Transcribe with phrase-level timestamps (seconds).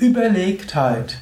[0.00, 1.18] Überlegtheit.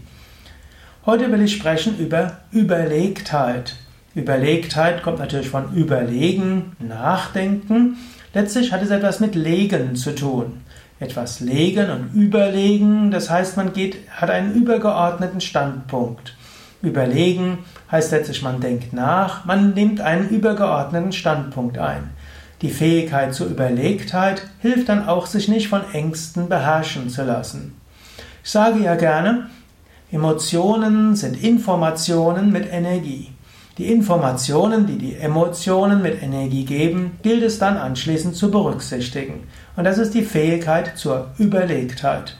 [1.05, 3.75] Heute will ich sprechen über Überlegtheit.
[4.15, 7.97] Überlegtheit kommt natürlich von Überlegen, Nachdenken.
[8.33, 10.62] Letztlich hat es etwas mit Legen zu tun
[11.04, 13.12] etwas legen und überlegen.
[13.12, 16.36] Das heißt, man geht, hat einen übergeordneten Standpunkt.
[16.82, 17.60] Überlegen
[17.91, 22.10] heißt letztlich, man denkt nach, man nimmt einen übergeordneten Standpunkt ein.
[22.62, 27.76] Die Fähigkeit zur Überlegtheit hilft dann auch, sich nicht von Ängsten beherrschen zu lassen.
[28.44, 29.49] Ich sage ja gerne,
[30.12, 33.33] Emotionen sind Informationen mit Energie.
[33.80, 39.48] Die Informationen, die die Emotionen mit Energie geben, gilt es dann anschließend zu berücksichtigen.
[39.76, 42.38] Und das ist die Fähigkeit zur Überlegtheit.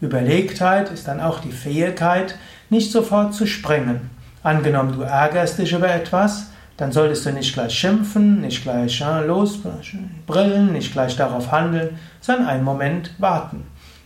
[0.00, 2.36] Überlegtheit ist dann auch die Fähigkeit,
[2.70, 4.08] nicht sofort zu springen.
[4.42, 6.46] Angenommen, du ärgerst dich über etwas,
[6.78, 12.64] dann solltest du nicht gleich schimpfen, nicht gleich losbrillen, nicht gleich darauf handeln, sondern einen
[12.64, 13.64] Moment warten.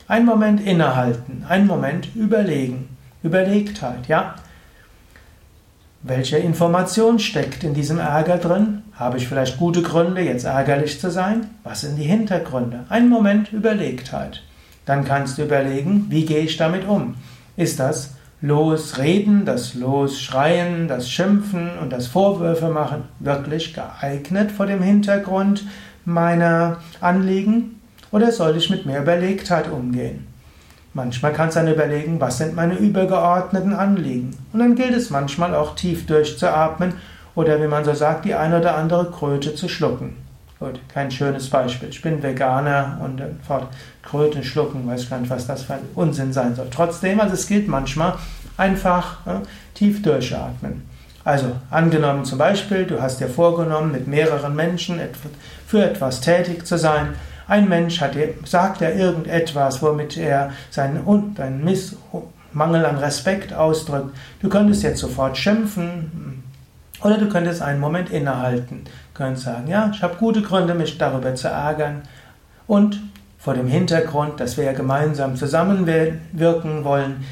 [0.08, 2.88] Einen Moment innehalten, einen Moment überlegen.
[3.22, 4.34] Überlegtheit, ja.
[6.06, 8.82] Welche Information steckt in diesem Ärger drin?
[8.92, 11.46] Habe ich vielleicht gute Gründe, jetzt ärgerlich zu sein?
[11.62, 12.84] Was sind die Hintergründe?
[12.90, 14.42] Ein Moment Überlegtheit.
[14.84, 17.14] Dann kannst du überlegen, wie gehe ich damit um?
[17.56, 24.82] Ist das Losreden, das Losschreien, das Schimpfen und das Vorwürfe machen wirklich geeignet vor dem
[24.82, 25.64] Hintergrund
[26.04, 27.80] meiner Anliegen?
[28.10, 30.33] Oder soll ich mit mehr Überlegtheit umgehen?
[30.94, 34.36] Manchmal kannst du dann überlegen, was sind meine übergeordneten Anliegen.
[34.52, 36.94] Und dann gilt es manchmal auch tief durchzuatmen
[37.34, 40.16] oder wie man so sagt, die eine oder andere Kröte zu schlucken.
[40.60, 41.88] Gut, kein schönes Beispiel.
[41.88, 43.66] Ich bin Veganer und fort
[44.02, 46.68] Kröte schlucken, weiß gar nicht, was das für ein Unsinn sein soll.
[46.70, 48.14] Trotzdem, also es gilt manchmal
[48.56, 49.42] einfach ja,
[49.74, 50.88] tief durchatmen.
[51.24, 55.00] Also angenommen zum Beispiel, du hast dir vorgenommen, mit mehreren Menschen
[55.66, 57.14] für etwas tätig zu sein
[57.46, 58.12] ein Mensch hat,
[58.44, 61.96] sagt ja irgendetwas, womit er seinen, seinen Miss,
[62.52, 64.16] Mangel an Respekt ausdrückt.
[64.40, 66.42] Du könntest jetzt sofort schimpfen
[67.02, 68.84] oder du könntest einen Moment innehalten.
[68.84, 72.02] Du könntest sagen, ja, ich habe gute Gründe, mich darüber zu ärgern.
[72.66, 73.00] Und
[73.38, 77.24] vor dem Hintergrund, dass wir ja gemeinsam zusammenwirken wollen,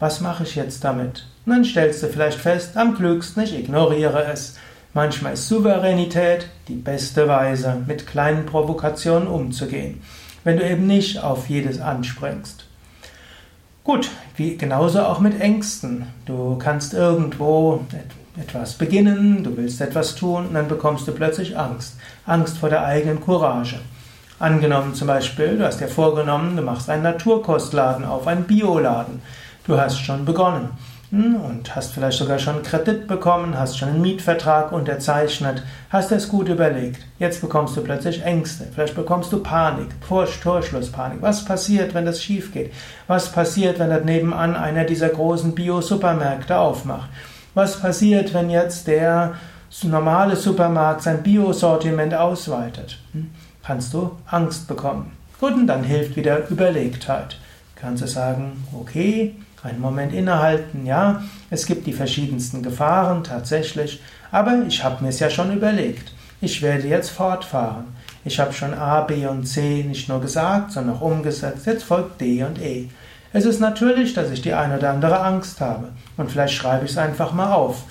[0.00, 1.26] was mache ich jetzt damit?
[1.46, 4.56] Und dann stellst du vielleicht fest, am klügsten, ich ignoriere es.
[4.92, 10.02] Manchmal ist Souveränität die beste Weise, mit kleinen Provokationen umzugehen,
[10.42, 12.66] wenn du eben nicht auf jedes anspringst.
[13.84, 16.08] Gut, wie, genauso auch mit Ängsten.
[16.26, 17.84] Du kannst irgendwo
[18.36, 21.94] etwas beginnen, du willst etwas tun und dann bekommst du plötzlich Angst.
[22.26, 23.78] Angst vor der eigenen Courage.
[24.40, 29.22] Angenommen zum Beispiel, du hast dir vorgenommen, du machst einen Naturkostladen auf, einen Bioladen.
[29.64, 30.70] Du hast schon begonnen
[31.12, 36.48] und hast vielleicht sogar schon Kredit bekommen, hast schon einen Mietvertrag unterzeichnet, hast es gut
[36.48, 37.04] überlegt.
[37.18, 41.20] Jetzt bekommst du plötzlich Ängste, vielleicht bekommst du Panik, Torschlusspanik.
[41.20, 42.72] Was passiert, wenn das schief geht?
[43.08, 47.10] Was passiert, wenn da nebenan einer dieser großen Bio-Supermärkte aufmacht?
[47.54, 49.34] Was passiert, wenn jetzt der
[49.82, 52.98] normale Supermarkt sein Bio-Sortiment ausweitet?
[53.12, 53.30] Hm?
[53.64, 55.12] Kannst du Angst bekommen.
[55.40, 57.36] Gut, und dann hilft wieder Überlegtheit.
[57.74, 64.00] Kannst du sagen, okay, einen Moment innehalten, ja, es gibt die verschiedensten Gefahren tatsächlich,
[64.30, 66.12] aber ich habe mir es ja schon überlegt.
[66.40, 67.84] Ich werde jetzt fortfahren.
[68.24, 71.66] Ich habe schon A, B und C nicht nur gesagt, sondern auch umgesetzt.
[71.66, 72.88] Jetzt folgt D und E.
[73.32, 75.88] Es ist natürlich, dass ich die eine oder andere Angst habe.
[76.16, 77.84] Und vielleicht schreibe ich es einfach mal auf.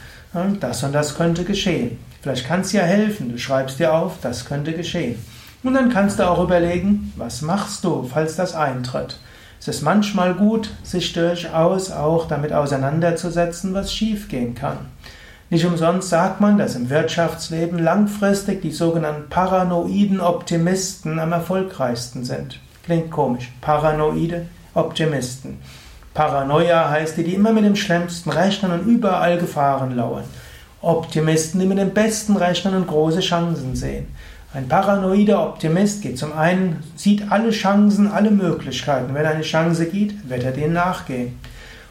[0.60, 1.98] Das und das könnte geschehen.
[2.22, 3.32] Vielleicht kann es ja helfen.
[3.32, 5.16] Du schreibst dir auf, das könnte geschehen.
[5.64, 9.18] Und dann kannst du auch überlegen, was machst du, falls das eintritt.
[9.60, 14.78] Es ist manchmal gut, sich durchaus auch damit auseinanderzusetzen, was schiefgehen kann.
[15.50, 22.60] Nicht umsonst sagt man, dass im Wirtschaftsleben langfristig die sogenannten paranoiden Optimisten am erfolgreichsten sind.
[22.86, 23.52] Klingt komisch.
[23.60, 25.58] Paranoide Optimisten.
[26.14, 30.24] Paranoia heißt die, die immer mit dem Schlimmsten rechnen und überall Gefahren lauern.
[30.82, 34.08] Optimisten, die mit dem Besten rechnen und große Chancen sehen.
[34.52, 39.14] Ein paranoider Optimist geht zum einen, sieht alle Chancen, alle Möglichkeiten.
[39.14, 41.40] Wenn eine Chance geht, wird er denen nachgehen.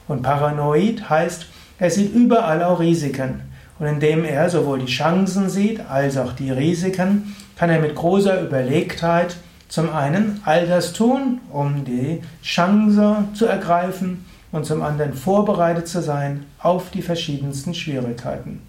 [0.09, 1.47] Und paranoid heißt,
[1.79, 3.43] er sieht überall auch Risiken.
[3.79, 8.43] Und indem er sowohl die Chancen sieht als auch die Risiken, kann er mit großer
[8.43, 9.37] Überlegtheit
[9.69, 16.03] zum einen all das tun, um die Chance zu ergreifen und zum anderen vorbereitet zu
[16.03, 18.63] sein auf die verschiedensten Schwierigkeiten.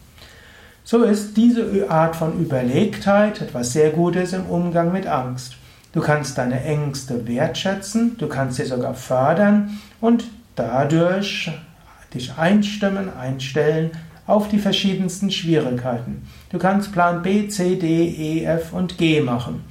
[0.91, 5.53] So ist diese Art von Überlegtheit etwas sehr Gutes im Umgang mit Angst.
[5.93, 10.23] Du kannst deine Ängste wertschätzen, du kannst sie sogar fördern und
[10.55, 11.51] dadurch
[12.11, 13.91] dich einstimmen, einstellen
[14.25, 16.27] auf die verschiedensten Schwierigkeiten.
[16.49, 19.63] Du kannst Plan B, C, D, E, F und G machen.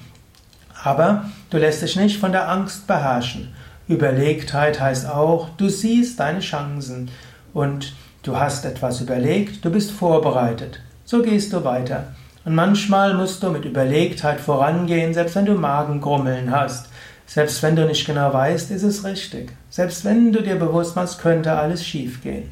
[0.85, 3.49] Aber du lässt dich nicht von der Angst beherrschen.
[3.89, 7.11] Überlegtheit heißt auch, du siehst deine Chancen
[7.53, 10.79] und du hast etwas überlegt, du bist vorbereitet.
[11.11, 12.09] So gehst du weiter.
[12.45, 16.91] Und manchmal musst du mit Überlegtheit vorangehen, selbst wenn du Magengrummeln hast.
[17.25, 19.53] Selbst wenn du nicht genau weißt, ist es richtig.
[19.71, 22.51] Selbst wenn du dir bewusst machst, könnte alles schiefgehen.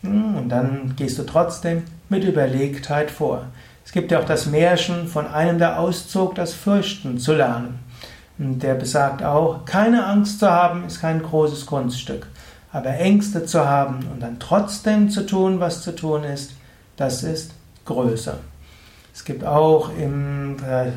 [0.00, 3.44] Hm, und dann gehst du trotzdem mit Überlegtheit vor.
[3.84, 7.80] Es gibt ja auch das Märchen von einem, der auszog, das Fürchten zu lernen.
[8.38, 12.28] Und der besagt auch, keine Angst zu haben, ist kein großes Kunststück.
[12.72, 16.52] Aber Ängste zu haben und dann trotzdem zu tun, was zu tun ist,
[16.96, 17.59] das ist
[17.90, 18.38] größer.
[19.12, 20.92] Es gibt auch im äh,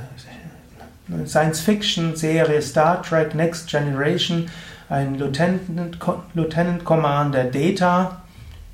[1.26, 4.50] Science-Fiction-Serie Star Trek Next Generation
[4.90, 5.98] einen Lieutenant,
[6.34, 8.22] Lieutenant Commander Data.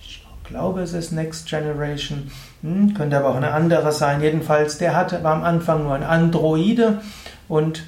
[0.02, 2.30] Ich glaube, es ist Next Generation.
[2.62, 4.22] Hm, könnte aber auch eine andere sein.
[4.22, 7.02] Jedenfalls, der hatte, war am Anfang nur ein Androide
[7.48, 7.84] und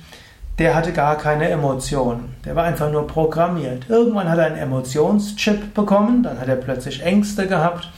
[0.59, 2.35] der hatte gar keine Emotionen.
[2.45, 3.89] Der war einfach nur programmiert.
[3.89, 7.89] Irgendwann hat er einen Emotionschip bekommen, dann hat er plötzlich Ängste gehabt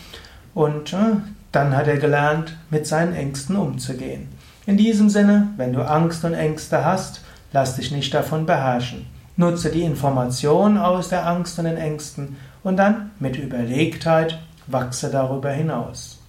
[0.53, 1.18] und äh,
[1.53, 4.27] dann hat er gelernt, mit seinen Ängsten umzugehen.
[4.65, 7.21] In diesem Sinne, wenn du Angst und Ängste hast,
[7.53, 9.05] lass dich nicht davon beherrschen.
[9.38, 15.51] Nutze die Information aus der Angst und den Ängsten und dann mit Überlegtheit wachse darüber
[15.51, 16.19] hinaus.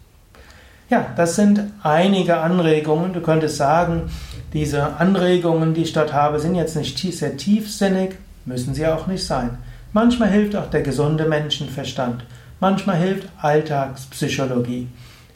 [0.90, 3.12] Ja, das sind einige Anregungen.
[3.12, 4.10] Du könntest sagen,
[4.52, 9.24] diese Anregungen, die ich dort habe, sind jetzt nicht sehr tiefsinnig, müssen sie auch nicht
[9.24, 9.58] sein.
[9.92, 12.24] Manchmal hilft auch der gesunde Menschenverstand.
[12.60, 14.88] Manchmal hilft Alltagspsychologie.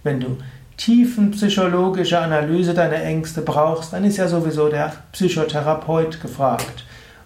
[0.03, 0.39] Wenn du
[0.77, 6.85] tiefenpsychologische Analyse deiner Ängste brauchst, dann ist ja sowieso der Psychotherapeut gefragt.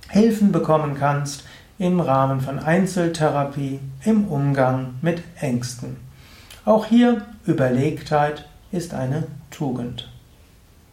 [0.09, 1.43] Hilfen bekommen kannst
[1.77, 5.97] im Rahmen von Einzeltherapie im Umgang mit Ängsten.
[6.65, 10.09] Auch hier Überlegtheit ist eine Tugend.